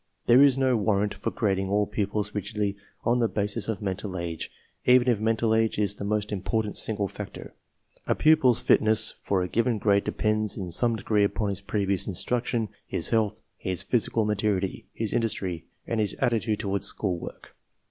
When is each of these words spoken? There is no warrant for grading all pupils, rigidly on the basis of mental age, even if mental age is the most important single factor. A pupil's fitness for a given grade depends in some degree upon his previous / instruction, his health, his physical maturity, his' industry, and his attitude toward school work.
There 0.25 0.41
is 0.41 0.57
no 0.57 0.75
warrant 0.77 1.13
for 1.13 1.29
grading 1.29 1.69
all 1.69 1.85
pupils, 1.85 2.33
rigidly 2.33 2.75
on 3.03 3.19
the 3.19 3.27
basis 3.27 3.67
of 3.67 3.83
mental 3.83 4.17
age, 4.17 4.49
even 4.85 5.07
if 5.07 5.19
mental 5.19 5.53
age 5.53 5.77
is 5.77 5.93
the 5.93 6.03
most 6.03 6.31
important 6.31 6.75
single 6.75 7.07
factor. 7.07 7.53
A 8.07 8.15
pupil's 8.15 8.59
fitness 8.61 9.13
for 9.21 9.43
a 9.43 9.47
given 9.47 9.77
grade 9.77 10.03
depends 10.03 10.57
in 10.57 10.71
some 10.71 10.95
degree 10.95 11.23
upon 11.23 11.49
his 11.49 11.61
previous 11.61 12.07
/ 12.07 12.07
instruction, 12.07 12.69
his 12.87 13.09
health, 13.09 13.41
his 13.57 13.83
physical 13.83 14.25
maturity, 14.25 14.87
his' 14.91 15.13
industry, 15.13 15.67
and 15.85 15.99
his 15.99 16.15
attitude 16.15 16.61
toward 16.61 16.81
school 16.81 17.19
work. 17.19 17.55